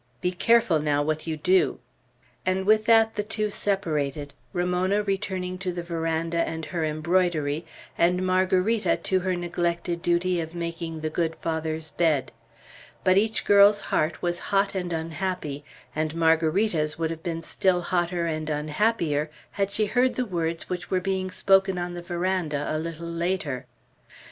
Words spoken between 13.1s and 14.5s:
each girl's heart was